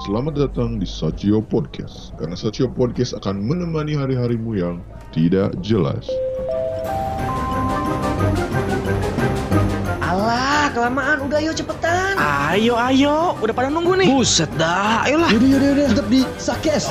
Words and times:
Selamat 0.00 0.32
datang 0.32 0.80
di 0.80 0.88
Sachio 0.88 1.44
Podcast, 1.44 2.16
karena 2.16 2.32
Sachio 2.32 2.72
Podcast 2.72 3.12
akan 3.20 3.36
menemani 3.36 3.92
hari-harimu 3.92 4.56
yang 4.56 4.80
tidak 5.12 5.52
jelas. 5.60 6.08
Alah, 10.00 10.72
kelamaan. 10.72 11.28
Udah 11.28 11.44
ayo 11.44 11.52
cepetan. 11.52 12.16
Ayo, 12.16 12.80
ayo. 12.80 13.36
Udah 13.44 13.52
pada 13.52 13.68
nunggu 13.68 14.00
nih. 14.00 14.08
Buset 14.08 14.48
dah. 14.56 15.04
Ayolah. 15.04 15.36
Yaudah, 15.36 15.48
yaudah, 15.52 15.68
yaudah, 15.68 15.86
tetap 15.92 16.06
di 16.08 16.20
Sakes. 16.40 16.84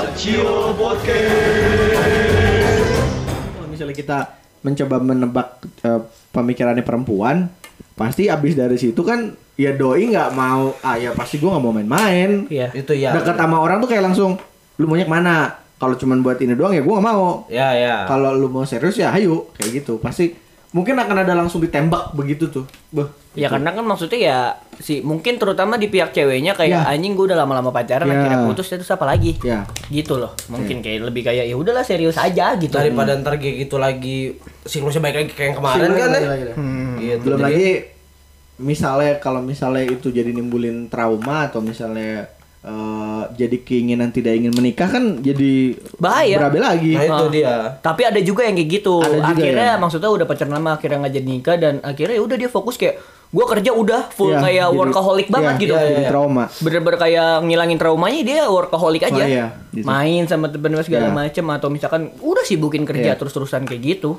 Kalau 3.58 3.68
misalnya 3.74 3.96
kita 3.98 4.38
mencoba 4.62 4.96
menebak 5.02 5.48
eh, 5.82 6.02
pemikirannya 6.30 6.86
perempuan, 6.86 7.50
pasti 7.98 8.30
abis 8.30 8.54
dari 8.54 8.78
situ 8.78 9.02
kan 9.02 9.49
ya 9.60 9.76
doi 9.76 10.08
nggak 10.08 10.32
mau, 10.32 10.72
ah 10.80 10.96
ya 10.96 11.12
pasti 11.12 11.36
gue 11.36 11.50
nggak 11.52 11.60
mau 11.60 11.76
main-main. 11.76 12.48
Iya. 12.48 12.72
Itu 12.72 12.96
ya. 12.96 13.12
Deket 13.12 13.36
sama 13.36 13.60
orang 13.60 13.84
tuh 13.84 13.92
kayak 13.92 14.08
langsung, 14.08 14.40
lu 14.80 14.88
maunya 14.88 15.04
ke 15.04 15.12
mana? 15.12 15.52
Kalau 15.76 15.96
cuman 15.96 16.20
buat 16.20 16.40
ini 16.40 16.56
doang 16.56 16.72
ya 16.72 16.80
gue 16.80 16.88
nggak 16.90 17.04
mau. 17.06 17.44
Ya, 17.52 17.76
ya. 17.76 18.08
Kalau 18.08 18.32
lu 18.32 18.48
mau 18.48 18.64
serius 18.64 18.96
ya 18.96 19.12
ayo 19.12 19.52
kayak 19.54 19.84
gitu. 19.84 20.00
Pasti 20.00 20.32
mungkin 20.70 20.96
akan 20.96 21.24
ada 21.24 21.34
langsung 21.34 21.60
ditembak 21.60 22.16
begitu 22.16 22.48
tuh. 22.48 22.64
Beh. 22.92 23.08
Ya 23.36 23.48
karena 23.48 23.72
kan 23.72 23.84
maksudnya 23.84 24.20
ya 24.20 24.40
si 24.78 25.00
mungkin 25.00 25.36
terutama 25.36 25.76
di 25.76 25.88
pihak 25.88 26.12
ceweknya 26.12 26.56
kayak 26.56 26.84
Ya. 26.84 26.92
anjing 26.92 27.16
gue 27.16 27.28
udah 27.32 27.40
lama-lama 27.40 27.72
pacaran 27.72 28.08
Ya. 28.08 28.16
akhirnya 28.16 28.40
putus 28.44 28.68
terus 28.68 28.88
apa 28.88 29.04
lagi? 29.04 29.40
Ya. 29.44 29.64
Gitu 29.88 30.16
loh. 30.16 30.36
Mungkin 30.48 30.80
kayak 30.80 31.04
lebih 31.04 31.24
kayak 31.24 31.48
ya 31.48 31.56
udahlah 31.56 31.84
serius 31.84 32.16
aja 32.16 32.56
gitu. 32.56 32.76
Daripada 32.76 33.16
ntar 33.16 33.36
kayak 33.36 33.68
gitu 33.68 33.76
lagi 33.76 34.36
siklusnya 34.64 35.00
baik 35.00 35.16
lagi 35.20 35.32
kayak 35.32 35.48
yang 35.52 35.58
kemarin 35.60 35.90
kan 35.92 36.08
ya. 36.12 36.20
Gitu. 36.96 37.24
Belum 37.28 37.40
Jadi- 37.40 37.48
lagi 37.48 37.68
misalnya 38.60 39.18
kalau 39.18 39.40
misalnya 39.40 39.84
itu 39.84 40.08
jadi 40.10 40.30
nimbulin 40.30 40.88
trauma 40.88 41.48
atau 41.48 41.60
misalnya 41.60 42.28
eh, 42.60 43.22
jadi 43.34 43.56
keinginan 43.58 44.12
tidak 44.12 44.36
ingin 44.36 44.52
menikah 44.52 44.86
kan 44.86 45.18
jadi 45.18 45.80
Bahaya. 45.96 46.38
berabe 46.38 46.60
lagi. 46.60 46.92
Nah 46.92 47.06
itu 47.08 47.26
dia. 47.34 47.80
Tapi 47.80 48.02
ada 48.04 48.20
juga 48.20 48.44
yang 48.44 48.54
kayak 48.54 48.70
gitu. 48.70 49.00
Ada 49.00 49.16
juga 49.18 49.32
akhirnya 49.32 49.70
ya. 49.70 49.80
maksudnya 49.80 50.10
udah 50.12 50.26
pacaran 50.26 50.54
lama 50.54 50.76
akhirnya 50.76 50.98
nggak 51.00 51.14
jadi 51.14 51.28
nikah 51.28 51.56
dan 51.56 51.74
akhirnya 51.80 52.16
ya 52.16 52.24
udah 52.24 52.36
dia 52.36 52.50
fokus 52.50 52.76
kayak 52.76 53.00
gue 53.30 53.46
kerja 53.46 53.72
udah 53.72 54.10
full 54.10 54.34
Iya, 54.34 54.42
kayak 54.42 54.66
jadi- 54.66 54.80
workaholic 54.82 55.28
banget 55.30 55.54
iya, 55.54 55.62
gitu. 55.62 55.74
iya, 55.74 55.86
jadi 55.88 56.04
trauma. 56.10 56.44
Bener-bener 56.60 56.98
kayak 56.98 57.30
ngilangin 57.46 57.78
traumanya 57.78 58.22
dia 58.26 58.42
workaholic 58.44 59.04
aja. 59.06 59.22
Oh, 59.22 59.30
iya, 59.30 59.46
gitu. 59.70 59.86
Main 59.86 60.26
sama 60.26 60.50
temen 60.50 60.74
segala 60.82 61.08
Iya. 61.08 61.16
macem 61.16 61.46
atau 61.48 61.70
misalkan 61.70 62.02
udah 62.20 62.42
sibukin 62.42 62.84
kerja 62.84 63.14
Iya. 63.14 63.16
terus-terusan 63.16 63.64
kayak 63.64 63.82
gitu. 63.88 64.18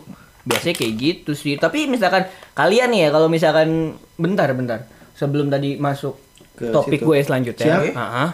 Biasanya 0.51 0.75
kayak 0.75 0.93
gitu 0.97 1.33
sih. 1.33 1.55
Tapi 1.55 1.87
misalkan 1.87 2.27
kalian 2.53 2.91
nih 2.91 3.01
ya 3.01 3.09
kalau 3.11 3.27
misalkan 3.27 3.69
bentar 4.17 4.51
bentar 4.51 4.85
sebelum 5.15 5.47
tadi 5.47 5.79
masuk 5.79 6.19
Ke 6.53 6.69
topik 6.69 6.99
situ. 6.99 7.07
gue 7.07 7.19
selanjutnya. 7.23 7.67
Siap. 7.79 7.95
Ah, 7.95 8.03
ah. 8.27 8.31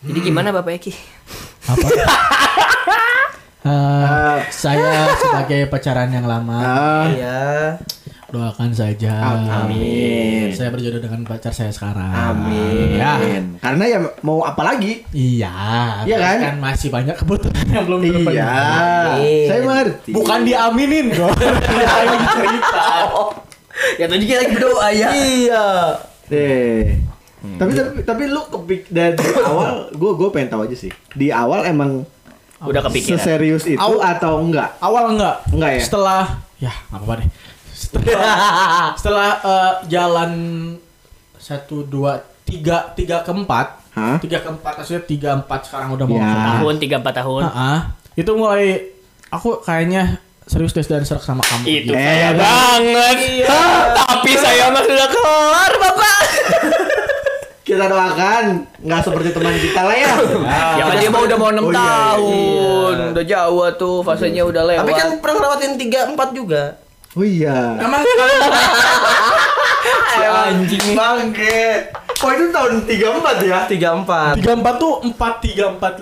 Jadi 0.00 0.18
gimana 0.22 0.48
Bapak 0.50 0.78
Eki? 0.78 0.92
Eh, 3.58 4.38
saya 4.48 5.12
sebagai 5.12 5.68
pacaran 5.68 6.08
yang 6.08 6.24
lama 6.24 6.56
Ah, 6.56 7.04
Iya. 7.10 7.76
Doakan 8.28 8.70
saja. 8.70 9.40
Amin. 9.64 10.52
Saya 10.52 10.68
berjodoh 10.68 11.00
dengan 11.00 11.24
pacar 11.24 11.48
saya 11.48 11.72
sekarang. 11.72 12.12
Amin. 12.12 13.00
Ya. 13.00 13.16
Karena 13.56 13.84
ya 13.84 13.98
mau 14.20 14.44
apa 14.44 14.60
lagi? 14.62 15.00
Iya. 15.10 16.04
Iya 16.04 16.16
tapi 16.18 16.44
kan? 16.44 16.56
masih 16.60 16.88
banyak 16.88 17.16
kebutuhan 17.16 17.64
yang 17.66 17.84
belum 17.88 18.00
terpenuhi. 18.04 18.36
Iya. 18.36 18.52
Amin. 19.16 19.46
Saya 19.48 19.60
mengerti. 19.62 20.10
Bukan 20.12 20.38
diaminin 20.44 21.06
kok. 21.10 21.32
Saya 21.64 22.04
lagi 22.10 22.26
cerita. 22.30 22.84
ya 23.96 24.06
tadi 24.06 24.24
kita 24.24 24.38
lagi 24.38 24.52
berdoa 24.52 24.88
ya. 24.90 25.08
Iya. 25.10 25.66
Deh. 26.28 26.84
Tapi 27.38 27.70
tapi 27.72 27.90
tapi 28.02 28.22
lu 28.26 28.42
kepik 28.44 28.90
dari 28.90 29.16
awal 29.40 29.88
gue 29.88 30.10
gue 30.14 30.28
pengen 30.28 30.48
tahu 30.52 30.68
aja 30.68 30.76
sih. 30.76 30.92
Di 31.14 31.32
awal 31.32 31.64
emang 31.64 32.04
Udah 32.60 32.82
kepikiran. 32.84 33.16
seserius 33.16 33.64
itu 33.64 33.78
Aw- 33.78 34.02
atau 34.04 34.42
enggak? 34.42 34.76
Awal 34.82 35.16
enggak? 35.16 35.36
Enggak 35.48 35.70
ya? 35.70 35.80
Setelah 35.80 36.24
ya 36.58 36.74
apa-apa 36.90 37.24
deh. 37.24 37.28
Setelah 37.88 38.36
setelah 38.98 39.30
eh, 39.40 39.72
jalan 39.88 40.32
satu 41.34 41.82
dua 41.82 42.18
tiga 42.42 42.92
tiga 42.92 43.20
keempat 43.20 43.66
Hah? 43.92 44.16
tiga 44.18 44.40
keempat 44.40 44.72
maksudnya 44.76 45.02
tiga 45.02 45.30
empat 45.34 45.60
sekarang 45.64 45.92
udah 45.92 46.04
mau 46.04 46.14
Ya. 46.14 46.24
masuk 46.24 46.42
tahun 46.54 46.74
tiga 46.78 46.96
empat 46.98 47.14
tahun. 47.16 47.42
Heeh. 47.44 47.78
Itu 48.16 48.30
mulai 48.34 48.66
aku 49.28 49.60
kayaknya 49.60 50.02
serius 50.44 50.72
tes 50.72 50.84
dan 50.84 51.02
serak 51.02 51.20
sama 51.20 51.40
kamu. 51.42 51.64
Itu 51.64 51.76
gitu. 51.86 51.92
Eh, 51.92 52.32
banget. 52.32 53.16
Tapi 53.94 54.32
saya 54.34 54.68
mah 54.68 54.82
sudah 54.82 55.08
kelar, 55.08 55.72
Bapak. 55.74 56.20
Kita 57.68 57.84
doakan 57.84 58.44
nggak 58.80 59.00
seperti 59.02 59.28
teman 59.28 59.52
kita 59.54 59.84
lah 59.84 59.92
ya. 59.92 60.12
ya 60.72 60.82
kan 60.88 60.96
dia 60.96 61.10
mau 61.12 61.20
udah 61.20 61.36
mau 61.36 61.52
6 61.52 61.60
Oh, 61.60 61.60
iya, 61.60 61.68
iya, 61.68 61.84
tahun. 61.84 62.96
Udah 63.12 63.24
jauh 63.28 63.68
tuh, 63.76 63.96
fasenya 64.00 64.40
udah 64.42 64.62
lewat. 64.64 64.80
Tapi 64.80 64.92
kan 64.96 65.08
pernah 65.20 65.36
ngelewatin 65.36 65.72
3 65.76 66.16
4 66.16 66.32
juga. 66.32 66.62
Oh 67.14 67.22
iya. 67.22 67.76
Emang 67.78 68.02
anjing. 70.50 70.84
Bangke. 70.92 71.88
Oh 72.18 72.30
itu 72.34 72.44
tahun 72.50 72.72
34 72.84 73.46
ya? 73.46 73.58
3 73.64 73.70
4. 73.70 74.36
tiga 74.36 74.52
empat 74.52 74.74
tuh 74.76 74.92
empat 75.00 75.32
tiga 75.38 75.64
empat 75.70 75.92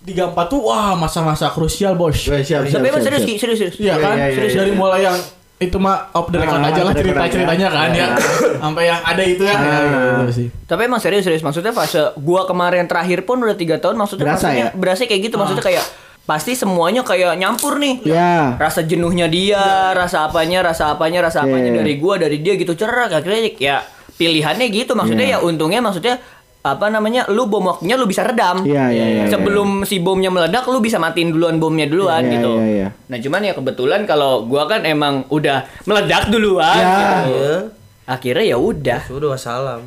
tiga 0.00 0.22
empat 0.30 0.46
tuh 0.46 0.60
wah 0.64 0.94
masa-masa 0.94 1.50
krusial 1.50 1.92
bos. 1.92 2.14
Weh, 2.24 2.40
siap, 2.40 2.64
siap, 2.64 2.78
Tapi 2.78 2.86
emang 2.86 3.02
siap, 3.02 3.10
serius, 3.10 3.20
siap. 3.20 3.28
Ki, 3.28 3.34
serius, 3.36 3.58
serius. 3.58 3.76
Iya 3.76 3.84
Iya, 3.90 3.94
kan? 3.98 4.14
iya, 4.14 4.24
iya, 4.24 4.34
Serius 4.34 4.52
iya. 4.54 4.60
dari 4.62 4.72
mulai 4.72 5.00
yang 5.02 5.18
itu 5.58 5.74
mah 5.74 6.14
off 6.14 6.30
the 6.30 6.38
record 6.38 6.62
Ah, 6.62 6.70
aja 6.70 6.80
lah 6.86 6.94
cerita 6.94 7.22
ceritanya 7.26 7.66
kan 7.66 7.88
ya. 7.90 7.98
Iya. 7.98 8.08
Sampai 8.62 8.84
yang 8.86 9.00
ada 9.02 9.22
itu 9.26 9.42
ya. 9.42 9.52
Ah. 9.52 9.66
ya, 9.66 9.78
gitu 10.22 10.32
sih. 10.32 10.46
Tapi 10.64 10.80
emang 10.86 11.02
serius, 11.02 11.26
serius. 11.26 11.42
Maksudnya 11.42 11.74
fase 11.74 11.98
gua 12.16 12.46
kemarin 12.46 12.86
terakhir 12.86 13.26
pun 13.26 13.42
udah 13.42 13.58
tiga 13.58 13.76
tahun. 13.76 13.98
Maksudnya 13.98 14.24
Berasa 14.30 14.46
maksudnya 14.48 14.66
ya? 14.70 14.78
berasa 14.78 15.00
kayak 15.04 15.22
gitu. 15.26 15.34
Maksudnya 15.34 15.64
kayak 15.66 15.84
pasti 16.28 16.52
semuanya 16.52 17.00
kayak 17.00 17.40
nyampur 17.40 17.80
nih. 17.80 18.04
Ya. 18.04 18.52
Rasa 18.60 18.84
jenuhnya 18.84 19.32
dia, 19.32 19.96
rasa 19.96 20.28
apanya, 20.28 20.60
rasa 20.60 20.92
apanya, 20.92 21.24
rasa 21.24 21.40
apanya 21.40 21.72
Iya. 21.72 21.80
dari 21.80 21.94
gua, 21.96 22.20
dari 22.20 22.44
dia 22.44 22.52
gitu 22.54 22.76
cerak. 22.76 23.08
Akhirnya 23.10 23.48
ya 23.56 23.76
pilihannya 24.12 24.68
gitu. 24.68 24.92
Maksudnya 24.92 25.24
Iya. 25.24 25.40
ya 25.40 25.46
untungnya 25.48 25.80
maksudnya 25.80 26.20
apa 26.58 26.90
namanya 26.90 27.24
lu 27.32 27.48
bom 27.48 27.64
waktunya 27.64 27.94
lu 27.94 28.04
bisa 28.04 28.26
redam 28.26 28.60
Iya, 28.60 28.90
iya, 28.92 29.06
iya, 29.08 29.24
sebelum 29.30 29.86
si 29.88 30.02
bomnya 30.02 30.28
meledak 30.28 30.66
lu 30.66 30.82
bisa 30.82 30.98
matiin 30.98 31.30
duluan 31.30 31.56
bomnya 31.56 31.86
duluan 31.86 32.20
Iya, 32.20 32.32
gitu 32.34 32.50
iya, 32.60 32.66
iya. 32.66 32.88
nah 33.08 33.16
cuman 33.16 33.40
ya 33.40 33.52
kebetulan 33.54 34.00
kalau 34.04 34.42
gua 34.44 34.66
kan 34.66 34.82
emang 34.82 35.22
udah 35.30 35.64
meledak 35.86 36.28
duluan 36.28 36.76
Ya. 36.76 37.24
gitu. 37.24 37.72
Akhirnya 38.04 38.44
ya 38.44 38.58
udah 38.58 39.00
Sudah 39.06 39.32
wassalam. 39.32 39.86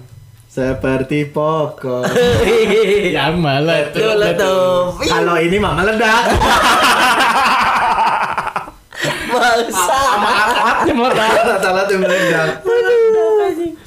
Seperti 0.52 1.32
pokok. 1.32 2.12
Yang 3.16 3.34
malah 3.40 3.88
Betul, 3.88 4.20
betul. 4.20 5.00
Kalau 5.00 5.40
ini 5.40 5.56
mah 5.56 5.80
meledak. 5.80 6.28
Bangsa. 9.32 9.96
Alatnya 10.12 10.94
meledak. 10.94 11.32
Salah 11.64 11.84
tuh 11.88 11.98
meledak. 11.98 12.50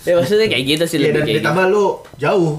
ya 0.04 0.12
maksudnya 0.16 0.46
kayak 0.48 0.64
gitu 0.66 0.84
sih 0.84 0.96
Iya 0.98 1.04
lebih 1.06 1.12
dan 1.12 1.22
kayak 1.22 1.36
gitu. 1.36 1.44
ditambah 1.44 1.64
lu 1.68 1.86
jauh. 2.16 2.52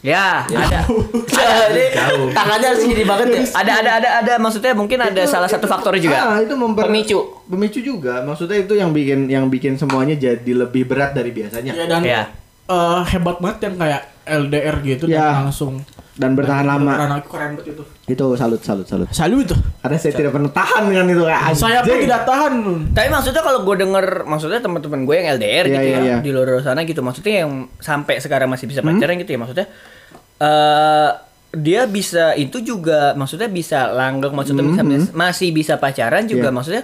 Ya, 0.00 0.48
ada. 0.48 0.80
Jadi 1.28 1.84
tangannya 2.32 2.66
harus 2.72 2.80
gini 2.80 3.04
banget 3.04 3.26
ya. 3.36 3.42
Ada 3.52 3.72
ada 3.84 3.90
ada 4.00 4.08
ada 4.24 4.32
maksudnya 4.40 4.72
mungkin 4.72 4.96
ada 4.96 5.28
salah 5.28 5.44
satu 5.44 5.68
faktor 5.68 5.92
juga. 6.00 6.16
Ah, 6.16 6.38
itu 6.40 6.56
memper 6.56 6.88
Pemicu. 6.88 7.20
Pemicu 7.44 7.84
juga. 7.84 8.24
Maksudnya 8.24 8.64
itu 8.64 8.80
yang 8.80 8.96
bikin 8.96 9.28
yang 9.28 9.52
bikin 9.52 9.76
semuanya 9.76 10.16
jadi 10.16 10.52
lebih 10.56 10.88
berat 10.88 11.12
dari 11.12 11.36
biasanya. 11.36 11.76
Ya 11.76 11.84
dan 11.84 12.00
Iya. 12.00 12.39
Eh, 12.70 13.00
hebat 13.08 13.36
banget 13.36 13.58
yang 13.62 13.74
kayak 13.76 14.02
LDR 14.22 14.76
gitu 14.80 15.04
Ya. 15.04 15.34
dan 15.34 15.44
langsung 15.44 15.82
Dan 16.12 16.36
bertahan 16.36 16.68
lama. 16.68 16.92
Keren, 16.92 17.10
keren 17.24 17.50
banget 17.54 17.72
itu. 17.72 17.82
Itu 18.06 18.24
salut 18.34 18.60
salut 18.60 18.84
salut. 18.84 19.08
Salut 19.10 19.40
tuh. 19.42 19.56
Karena 19.80 19.96
saya 19.96 20.12
tidak 20.14 20.30
pernah 20.30 20.52
tahan 20.52 20.82
dengan 20.86 21.06
itu 21.08 21.22
kayak 21.22 21.40
Saya 21.54 21.80
pun 21.80 21.96
tidak 21.98 22.22
tahan. 22.22 22.54
Tapi 22.92 23.08
maksudnya 23.08 23.40
kalau 23.40 23.64
gue 23.64 23.76
denger 23.78 24.06
maksudnya 24.24 24.60
teman-teman 24.60 25.00
gue 25.02 25.14
yang 25.14 25.26
LDR 25.34 25.64
Iya, 25.64 25.72
gitu 25.72 25.80
iya, 25.82 25.96
ya 25.96 26.04
iya. 26.04 26.16
di 26.18 26.30
luar 26.30 26.60
sana 26.60 26.84
gitu 26.84 27.00
maksudnya 27.00 27.34
yang 27.40 27.50
sampai 27.78 28.20
sekarang 28.20 28.46
masih 28.46 28.66
bisa 28.66 28.80
Hmm? 28.80 28.92
pacaran 28.92 29.16
gitu 29.16 29.30
ya 29.30 29.38
maksudnya 29.38 29.66
eh 30.38 31.10
dia 31.50 31.82
bisa 31.84 32.24
itu 32.34 32.62
juga 32.62 33.12
maksudnya 33.12 33.48
bisa 33.48 33.90
langgeng 33.90 34.30
maksudnya 34.30 34.62
bisa- 34.62 35.10
masih 35.12 35.48
bisa 35.50 35.74
pacaran 35.76 36.22
juga 36.24 36.46
Hmm, 36.46 36.46
Iya. 36.46 36.54
maksudnya 36.54 36.82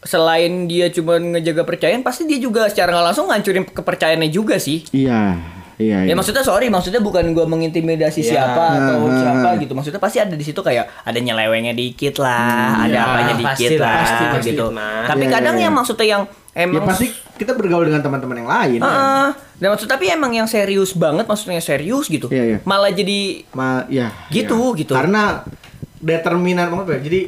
selain 0.00 0.64
dia 0.64 0.88
cuma 0.88 1.16
ngejaga 1.16 1.62
percayaan 1.62 2.00
pasti 2.00 2.24
dia 2.24 2.36
juga 2.36 2.64
secara 2.66 2.88
nggak 2.90 3.06
langsung 3.12 3.26
ngancurin 3.28 3.64
kepercayaannya 3.64 4.28
juga 4.28 4.56
sih 4.56 4.84
Iya. 4.90 5.36
Iya, 5.80 6.04
Ya 6.04 6.12
iya. 6.12 6.14
maksudnya 6.14 6.44
sorry, 6.44 6.68
maksudnya 6.68 7.00
bukan 7.00 7.32
gua 7.32 7.48
mengintimidasi 7.48 8.20
Ya. 8.20 8.44
siapa 8.44 8.64
atau 8.76 9.00
Hmm. 9.00 9.16
siapa 9.16 9.48
gitu. 9.56 9.72
Maksudnya 9.72 9.96
pasti 9.96 10.20
ada 10.20 10.36
di 10.36 10.44
situ 10.44 10.60
kayak 10.60 10.84
ada 11.00 11.16
nyelewengnya 11.16 11.72
dikit 11.72 12.20
lah, 12.20 12.84
ada 12.84 12.92
ya, 12.92 13.00
apanya 13.00 13.34
pasti 13.40 13.64
dikit 13.64 13.80
lah, 13.80 13.88
lah, 13.88 13.96
pasti, 13.96 14.24
pasti, 14.28 14.48
gitu. 14.52 14.64
Mas. 14.68 15.08
Tapi 15.08 15.24
Ya, 15.24 15.30
kadang 15.32 15.56
ya, 15.56 15.62
yang 15.64 15.72
ya. 15.72 15.78
maksudnya 15.80 16.04
yang 16.06 16.22
Ya 16.52 16.68
emang 16.68 16.84
pasti 16.84 17.06
kita 17.32 17.56
bergaul 17.56 17.88
dengan 17.88 18.04
teman-teman 18.04 18.36
yang 18.36 18.50
lain. 18.52 18.80
Heeh. 18.84 19.28
dan 19.56 19.68
maksud 19.70 19.88
tapi 19.88 20.04
emang 20.08 20.32
yang 20.32 20.44
serius 20.44 20.92
banget 20.92 21.24
maksudnya 21.24 21.60
serius 21.60 22.12
gitu. 22.12 22.28
Iya, 22.28 22.44
iya. 22.44 22.58
Malah 22.60 22.92
jadi 22.92 23.48
Ma, 23.52 23.88
ya. 23.88 24.12
Gitu, 24.28 24.52
ya. 24.52 24.76
gitu. 24.76 24.92
Karena 24.92 25.48
determinan 25.96 26.68
apa 26.70 26.92
ya? 26.92 27.00
Jadi 27.00 27.20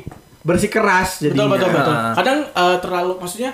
bersikeras 0.42 1.22
jadi. 1.22 1.34
Betul 1.34 1.48
betul 1.50 1.68
betul. 1.70 1.94
Kadang 2.14 2.38
eh, 2.46 2.76
terlalu 2.78 3.12
maksudnya 3.18 3.50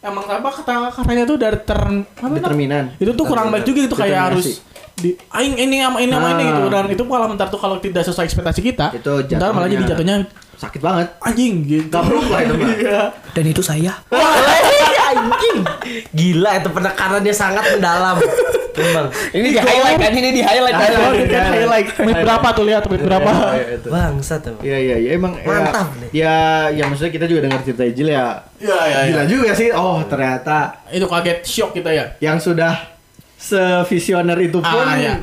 emang 0.00 0.24
apa 0.24 0.48
kata 0.50 0.72
katanya 0.90 1.24
tuh 1.24 1.36
dari 1.36 1.58
ter 1.60 1.80
apa? 1.80 2.32
Determinan. 2.32 2.84
Itu 2.96 3.12
tuh 3.12 3.24
kurang 3.24 3.52
baik 3.52 3.64
juga 3.64 3.80
itu 3.84 3.96
kayak 3.96 4.20
harus 4.32 4.64
di 5.00 5.16
aing 5.32 5.56
ini 5.56 5.80
sama 5.80 5.96
ini 5.98 6.12
sama 6.12 6.28
ini 6.34 6.44
gitu 6.44 6.68
dan 6.68 6.84
itu 6.92 7.02
malah 7.08 7.24
mentar 7.24 7.48
tuh 7.48 7.56
kalau 7.56 7.80
tidak 7.80 8.04
sesuai 8.04 8.28
ekspektasi 8.28 8.60
kita 8.60 8.92
Itu 8.92 9.24
ntar 9.32 9.56
malah 9.56 9.64
jadi 9.64 9.88
jatuhnya- 9.88 10.28
sakit 10.60 10.76
banget 10.76 11.08
anjing 11.24 11.64
gitu 11.64 11.88
Gak 11.88 12.04
perlu 12.04 12.20
lah 12.28 12.40
itu 12.44 12.52
mah. 12.52 12.68
Iya. 12.76 13.00
Dan 13.32 13.44
itu 13.48 13.62
saya. 13.64 13.96
anjing. 15.10 15.56
Gila 16.12 16.50
itu 16.54 16.68
penekanannya 16.68 17.32
sangat 17.32 17.64
mendalam. 17.72 18.20
Memang. 18.72 19.06
Ini 19.30 19.48
di 19.48 19.58
highlight 19.58 19.98
kan, 19.98 20.12
ini 20.12 20.30
di 20.30 20.40
highlight 20.40 20.76
kan. 20.76 20.90
Highlight. 21.50 21.86
Menit 21.98 22.16
berapa 22.20 22.46
tuh 22.50 22.64
lihat 22.64 22.82
menit 22.84 23.02
berapa? 23.02 23.30
Bangsa 23.82 24.34
tuh. 24.38 24.56
Iya 24.60 24.78
iya 24.78 24.96
iya 24.98 25.10
emang 25.12 25.32
ya- 25.34 25.46
Mantap 25.46 25.88
nih. 25.96 26.08
Ya 26.12 26.36
ya 26.68 26.84
maksudnya 26.84 27.10
kita 27.10 27.24
juga 27.24 27.40
dengar 27.44 27.60
cerita 27.60 27.82
Ijil 27.82 28.08
ya. 28.08 28.26
Iya 28.56 28.78
iya 28.84 28.98
Gila 29.06 29.24
juga 29.26 29.50
sih. 29.52 29.68
Oh, 29.70 29.98
ternyata 30.04 30.84
Itu 30.88 31.04
kaget 31.04 31.38
shock 31.42 31.70
kita 31.72 31.90
ya. 31.90 32.04
yang 32.18 32.36
sudah 32.36 32.76
sevisioner 33.36 34.36
itu 34.38 34.58
pun 34.58 34.68
Ah, 34.78 34.94
iya. 34.94 35.16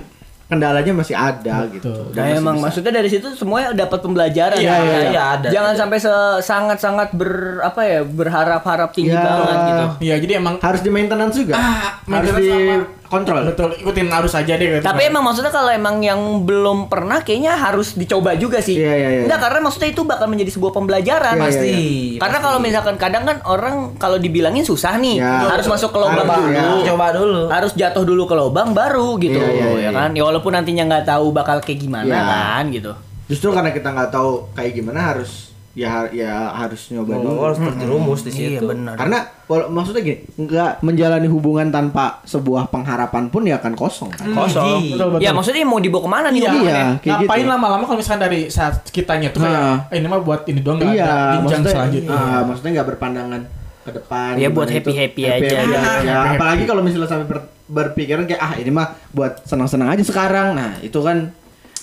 kendalanya 0.43 0.89
masih 0.95 1.11
ada 1.11 1.67
gitu. 1.69 1.91
Betul. 1.91 2.15
Dan 2.15 2.23
Nah, 2.25 2.39
emang 2.39 2.55
bisa. 2.55 2.63
maksudnya 2.65 2.91
dari 2.95 3.09
situ 3.11 3.27
semuanya 3.31 3.75
dapat 3.77 3.99
pembelajaran. 3.99 4.55
Iya, 4.55 4.71
kan? 4.71 4.81
iya, 4.81 4.99
iya, 5.05 5.21
ada. 5.33 5.47
Jangan 5.51 5.73
sampai 5.75 5.97
se- 5.99 6.39
sangat-sangat 6.41 7.09
ber 7.11 7.31
apa 7.61 7.81
ya 7.83 7.99
berharap-harap 8.01 8.89
tinggi 8.89 9.11
Ya. 9.11 9.21
banget 9.21 9.57
gitu. 9.61 9.85
Iya, 10.01 10.15
jadi 10.17 10.33
emang 10.37 10.55
harus 10.57 10.79
di 10.79 10.89
maintenance 10.89 11.35
juga. 11.35 11.53
Ah, 11.53 11.99
harus 12.01 12.31
di 12.33 12.47
sama- 12.47 12.87
kontrol. 13.07 13.43
betul 13.45 13.71
ikutin 13.73 14.07
arus 14.09 14.33
aja 14.33 14.53
deh. 14.53 14.67
gitu. 14.69 14.83
Tapi 14.83 15.01
emang 15.03 15.23
maksudnya 15.23 15.49
kalau 15.49 15.67
emang 15.67 15.99
yang 15.99 16.17
belum 16.43 16.85
pernah 16.85 17.19
kayaknya 17.19 17.53
harus 17.53 17.93
dicoba 17.93 18.33
juga 18.33 18.59
sih. 18.59 18.75
Iya, 18.75 18.93
iya, 18.93 19.09
iya. 19.09 19.21
Enggak 19.23 19.39
karena 19.41 19.59
maksudnya 19.59 19.89
itu 19.89 20.01
bakal 20.03 20.27
menjadi 20.27 20.51
sebuah 20.51 20.71
pembelajaran 20.71 21.33
Iya, 21.33 21.43
pasti. 21.43 21.67
iya, 21.67 21.79
iya. 21.79 22.19
Karena 22.19 22.37
kalau 22.39 22.59
misalkan 22.59 22.95
kadang 22.95 23.23
kan 23.23 23.37
orang 23.43 23.75
kalau 23.95 24.17
dibilangin 24.17 24.61
susah 24.61 24.95
nih, 24.95 25.17
Ya. 25.17 25.47
harus 25.47 25.65
masuk 25.65 25.89
ke 25.89 25.97
lubang 25.97 26.21
Harus, 26.21 26.37
dulu. 26.37 26.53
ya. 26.53 26.85
Coba 26.85 27.05
dulu. 27.11 27.41
Harus 27.47 27.71
jatuh 27.73 28.03
dulu 28.03 28.23
ke 28.23 28.35
lubang 28.35 28.69
baru 28.71 29.15
gitu 29.17 29.35
Iya, 29.35 29.49
iya, 29.49 29.67
iya, 29.73 29.81
ya 29.83 29.91
kan. 29.91 30.09
Ya 30.11 30.23
walaupun 30.23 30.51
nantinya 30.51 30.83
nggak 30.85 31.05
tahu 31.07 31.31
bakal 31.31 31.57
kayak 31.59 31.79
gimana 31.79 32.07
Iya. 32.07 32.21
kan 32.21 32.63
gitu. 32.69 32.91
Justru 33.27 33.51
karena 33.51 33.71
kita 33.71 33.89
nggak 33.89 34.09
tahu 34.09 34.51
kayak 34.51 34.71
gimana 34.73 34.99
harus 35.05 35.46
ya 35.77 36.09
ya 36.09 36.49
harus 36.51 36.89
nyoba 36.89 37.13
dulu. 37.15 37.29
Oh, 37.31 37.45
harus 37.45 37.61
terjerumus 37.61 38.19
di 38.21 38.31
Iya 38.31 38.57
situ. 38.57 38.65
benar. 38.65 38.97
Karena 38.97 39.17
kalau 39.39 39.69
maksudnya 39.69 40.01
gini, 40.01 40.25
nggak 40.35 40.81
menjalani 40.81 41.27
hubungan 41.27 41.69
tanpa 41.69 42.19
sebuah 42.23 42.67
pengharapan 42.67 43.29
pun 43.29 43.45
ya 43.45 43.55
akan 43.55 43.73
kosong. 43.73 44.09
kan? 44.09 44.25
kosong. 44.27 44.89
Betul, 44.89 45.07
betul. 45.11 45.21
Ya 45.21 45.31
maksudnya 45.31 45.61
mau 45.63 45.77
dibawa 45.77 46.01
ke 46.01 46.11
mana 46.11 46.27
nih? 46.27 46.41
Iya, 46.41 46.49
Iya, 46.49 46.57
iya. 46.57 46.81
kayak 46.97 47.17
ngapain 47.21 47.39
gitu. 47.39 47.51
lama-lama 47.51 47.83
kalau 47.83 47.97
misalkan 47.97 48.21
dari 48.23 48.39
saat 48.47 48.81
kitanya 48.87 49.29
tuh 49.29 49.39
kayak 49.39 49.53
Nah. 49.53 49.77
"Eh, 49.87 49.95
ini 49.95 50.07
mah 50.07 50.19
buat 50.19 50.41
ini 50.45 50.59
doang 50.59 50.77
nggak 50.77 50.89
Iya, 50.91 51.05
ada 51.05 51.13
jenjang 51.13 51.41
maksudnya, 51.45 51.71
selanjutnya. 51.71 52.17
ah, 52.17 52.41
maksudnya 52.41 52.71
nggak 52.73 52.87
berpandangan 52.89 53.41
ke 53.79 53.91
depan. 53.93 54.31
Iya, 54.35 54.49
buat 54.49 54.65
gimana 54.65 54.73
itu. 54.75 54.89
happy-happy 54.89 55.21
aja. 55.23 55.57
Ya, 56.01 56.17
apalagi 56.33 56.63
kalau 56.65 56.81
misalnya 56.81 57.07
sampai 57.07 57.27
ber- 57.27 57.47
berpikiran 57.67 58.25
kayak 58.25 58.41
ah 58.41 58.53
ini 58.55 58.67
mah 58.67 58.97
buat 59.11 59.43
senang-senang 59.43 59.87
aja 59.87 60.01
sekarang. 60.01 60.51
Nah, 60.51 60.81
itu 60.81 60.97
kan 60.99 61.29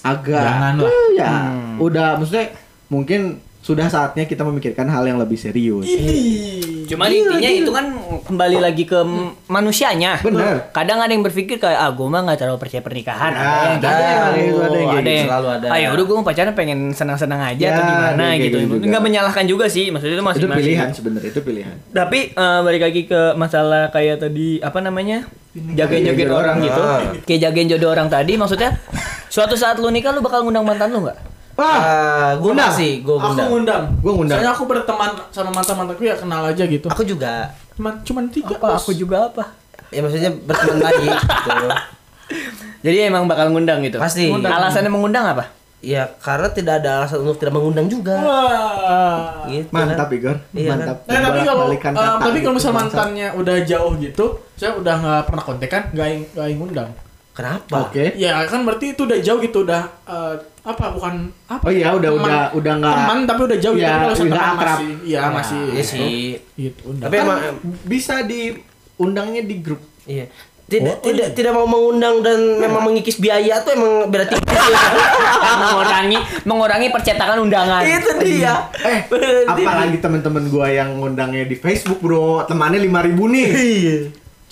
agak 0.03 0.37
Jangan 0.43 0.75
lah. 0.77 0.91
eh, 0.91 1.07
ya 1.15 1.33
udah 1.79 2.19
maksudnya 2.19 2.53
mungkin 2.87 3.41
sudah 3.65 3.89
saatnya 3.89 4.29
kita 4.29 4.45
memikirkan 4.45 4.85
hal 4.93 5.09
yang 5.09 5.17
lebih 5.17 5.41
serius. 5.41 5.89
Cuma 6.85 7.09
intinya 7.09 7.49
itu 7.49 7.73
kan 7.73 7.97
kembali 8.29 8.61
lagi 8.61 8.85
ke 8.85 9.01
manusianya. 9.49 10.21
Bener. 10.21 10.69
Kadang 10.69 11.01
ada 11.01 11.09
yang 11.09 11.25
berpikir 11.25 11.57
kayak 11.57 11.81
ah 11.81 11.89
gue 11.89 12.05
mah 12.05 12.29
nggak 12.29 12.45
terlalu 12.45 12.61
percaya 12.61 12.85
pernikahan. 12.85 13.33
Ya, 13.33 13.41
ada 13.81 13.89
yang 13.89 14.21
ada 14.21 14.37
gitu. 14.37 14.45
yang 14.45 14.61
ada 14.61 14.77
yang 14.77 14.91
kayak 14.93 15.05
gitu. 15.09 15.25
Selalu 15.25 15.49
ada. 15.49 15.67
Ah 15.73 15.79
yaudah 15.81 16.05
gue 16.05 16.17
mau 16.21 16.27
pacaran 16.29 16.53
pengen 16.53 16.93
senang-senang 16.93 17.41
aja 17.41 17.57
Ya, 17.57 17.73
atau 17.73 17.81
ada 17.81 17.89
gimana 17.89 18.21
yang 18.21 18.29
kayak 18.29 18.45
gitu. 18.45 18.57
gitu 18.61 18.75
juga. 18.77 18.85
Nggak 18.93 19.03
menyalahkan 19.09 19.45
juga 19.49 19.65
sih. 19.73 19.85
Maksudnya 19.89 20.17
itu 20.21 20.25
masih 20.29 20.41
itu 20.45 20.49
pilihan 20.53 20.89
sebenarnya 20.93 21.31
itu 21.33 21.41
pilihan. 21.41 21.75
Tapi 21.89 22.19
eh, 22.37 22.61
balik 22.61 22.83
lagi 22.85 23.03
ke 23.09 23.21
masalah 23.33 23.89
kayak 23.89 24.17
tadi 24.21 24.61
apa 24.61 24.79
namanya 24.85 25.25
jagain 25.57 26.05
jodoh 26.05 26.37
orang 26.37 26.61
orang. 26.61 26.69
gitu. 26.69 26.81
Ah. 26.85 27.01
Kayak 27.25 27.41
jagain 27.49 27.69
jodoh 27.73 27.91
orang 27.97 28.09
tadi 28.13 28.37
maksudnya 28.37 28.77
suatu 29.33 29.57
saat 29.57 29.81
lu 29.81 29.89
nikah 29.89 30.13
lu 30.13 30.21
bakal 30.21 30.45
ngundang 30.45 30.69
mantan 30.69 30.93
lu 30.93 31.09
nggak? 31.09 31.34
Ah, 31.57 32.35
gue 32.35 32.51
Undang. 32.51 32.73
sih, 32.73 32.99
gue 33.01 33.15
Aku 33.15 33.31
undang. 33.31 33.49
ngundang. 33.49 33.83
Gua 33.99 34.13
ngundang. 34.13 34.37
Soalnya 34.39 34.53
aku 34.53 34.65
berteman 34.65 35.11
sama 35.31 35.51
mantan-mantanku 35.51 36.03
ya 36.03 36.15
kenal 36.15 36.43
aja 36.43 36.65
gitu. 36.65 36.87
Aku 36.87 37.03
juga. 37.03 37.55
Cuman 37.75 38.03
cuman 38.03 38.25
tiga. 38.29 38.55
Apa 38.57 38.75
bos. 38.75 38.83
aku 38.83 38.93
juga 38.93 39.29
apa? 39.29 39.45
Ya 39.89 40.01
maksudnya 40.01 40.35
berteman 40.35 40.79
baik 40.81 41.15
gitu. 41.47 41.67
Jadi 42.83 42.97
emang 43.07 43.25
bakal 43.25 43.49
ngundang 43.49 43.81
gitu. 43.81 43.97
Pasti. 43.97 44.29
Alasannya 44.29 44.91
mengundang 44.91 45.25
apa? 45.25 45.47
Ya 45.79 46.09
karena 46.17 46.49
tidak 46.49 46.81
ada 46.81 46.91
alasan 46.99 47.21
untuk 47.23 47.37
tidak 47.37 47.55
mengundang 47.55 47.87
juga. 47.87 48.17
Wah. 48.19 49.45
Gitu 49.47 49.69
Mantap 49.69 50.09
kan. 50.09 50.17
Igor, 50.17 50.37
Iya, 50.57 50.69
mantap. 50.73 50.97
Nah, 51.05 51.21
tapi 51.21 51.39
kalau 51.45 51.65
eh, 51.69 51.77
kata 51.77 51.97
tapi 52.19 52.39
kalau 52.41 52.57
gitu, 52.57 52.57
misal 52.57 52.73
mantannya 52.73 53.29
udah 53.37 53.57
jauh 53.63 53.93
gitu, 54.01 54.25
saya 54.57 54.73
udah 54.75 54.95
nggak 54.97 55.23
pernah 55.29 55.43
kontekan, 55.45 55.83
nggak 55.93 56.07
nggak 56.33 56.47
ingin 56.49 56.59
ngundang. 56.59 56.89
Kenapa? 57.35 57.91
Oke. 57.91 58.15
Ya 58.15 58.47
kan 58.47 58.63
berarti 58.63 58.95
itu 58.95 59.03
udah 59.03 59.19
jauh 59.19 59.43
gitu, 59.43 59.67
udah 59.67 59.83
eh, 60.07 60.35
apa 60.63 60.85
bukan 60.95 61.35
apa? 61.51 61.65
Oh 61.67 61.73
iya, 61.75 61.91
udah 61.91 62.11
teman. 62.15 62.25
udah 62.25 62.43
udah 62.55 62.73
nggak 62.79 62.95
teman 62.95 63.19
tapi 63.27 63.41
udah 63.43 63.59
jauh 63.59 63.75
gitu. 63.75 63.83
Ya, 63.83 63.91
Tapi 63.91 63.99
kalau 63.99 64.15
misalkan 64.15 64.31
nggak 64.31 64.39
teman 64.39 64.55
akrab. 64.55 64.79
masih, 64.79 64.93
iya 65.03 65.21
masih. 65.29 65.61
Iya 65.67 65.83
sih. 65.85 66.23
Gitu, 66.55 66.81
undang. 66.87 67.05
Tapi 67.05 67.15
emang 67.19 67.39
bisa 67.85 68.15
diundangnya 68.23 69.43
di 69.43 69.57
grup. 69.59 69.83
iya. 70.07 70.27
Tidak 70.65 71.05
tidak 71.05 71.37
tidak 71.37 71.53
mau 71.53 71.69
mengundang 71.69 72.25
dan 72.25 72.41
memang 72.57 72.89
mengikis 72.89 73.21
biaya 73.21 73.61
tuh 73.61 73.77
emang 73.77 74.09
berarti 74.09 74.33
mengurangi 75.61 76.19
mengurangi 76.49 76.89
percetakan 76.89 77.45
undangan. 77.45 77.85
itu 77.85 78.11
dia. 78.25 78.73
Eh, 78.81 79.05
apalagi 79.45 80.01
teman-teman 80.01 80.49
gua 80.49 80.73
yang 80.73 80.97
ngundangnya 80.97 81.45
di 81.45 81.53
Facebook, 81.53 82.01
Bro. 82.01 82.49
Temannya 82.49 82.81
5000 82.81 83.13
nih. 83.29 83.47
Iya. 83.53 83.99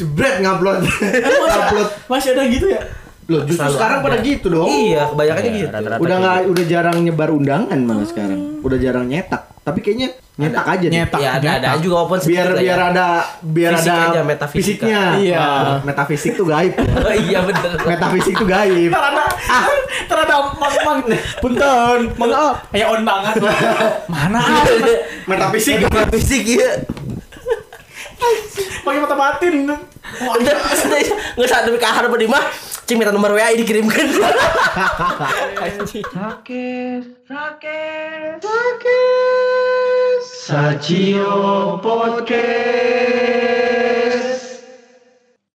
Jebret 0.03 0.35
ngupload. 0.41 0.79
ngupload. 0.83 1.89
masih 2.09 2.29
ada 2.33 2.43
gitu 2.49 2.67
ya? 2.69 2.83
Loh, 3.23 3.47
justru 3.47 3.63
Selalu 3.63 3.75
sekarang 3.79 3.97
ada. 3.97 4.05
pada 4.05 4.17
gitu 4.21 4.47
dong. 4.51 4.67
Iya, 4.69 5.03
kebanyakannya 5.09 5.47
Iya, 5.49 5.57
gitu. 5.57 5.71
rata-rata. 5.73 6.01
Udah 6.03 6.17
nggak 6.19 6.39
udah 6.45 6.65
jarang 6.67 6.97
nyebar 7.01 7.29
undangan 7.31 7.79
malah 7.81 8.03
sekarang. 8.05 8.41
Udah 8.61 8.79
jarang 8.79 9.07
nyetak. 9.07 9.43
Tapi 9.63 9.79
kayaknya 9.79 10.09
nyetak 10.35 10.67
aja 10.67 10.83
deh. 10.83 10.93
Nyetak. 10.93 11.21
Ya 11.23 11.31
ada 11.31 11.39
ada 11.39 11.69
Nyetak. 11.71 11.81
juga 11.81 11.97
open 12.03 12.19
Biar 12.19 12.49
biar 12.51 12.59
ya. 12.75 12.91
ada 12.91 13.07
biar 13.41 13.73
Fisik 13.73 13.87
ada 13.87 14.03
aja, 14.11 14.21
metafisika. 14.27 14.59
fisiknya. 14.59 15.03
Iya. 15.17 15.39
Ah, 15.39 15.77
Metafisik 15.81 16.33
tuh 16.35 16.47
gaib. 16.51 16.73
Oh, 16.99 17.15
iya 17.15 17.39
bener. 17.41 17.71
Metafisik 17.81 18.35
tuh 18.35 18.49
gaib. 18.49 18.91
Terada, 18.91 19.25
ah, 19.49 19.65
terada 20.05 20.35
mang 20.53 20.75
mang, 20.83 20.99
punten, 21.39 21.99
maaf, 22.17 22.55
kayak 22.69 22.89
undangan. 22.91 23.35
Mana? 24.13 24.39
ah? 24.41 24.67
Metafisik. 25.31 25.79
Metafisik 25.81 26.43
ya. 26.45 26.71
Pakai 28.83 28.99
mata 28.99 29.15
batin. 29.15 29.71
Udah, 30.23 30.57
nggak 31.39 31.49
saat 31.49 31.65
demi 31.65 31.79
kahar 31.79 32.07
apa 32.07 32.17
di 32.19 32.27
mah. 32.27 32.43
Cing 32.83 32.99
minta 32.99 33.15
nomor 33.15 33.39
WA 33.39 33.55
dikirimkan. 33.55 34.11
Sajio 40.43 41.79
Podcast. 41.79 43.92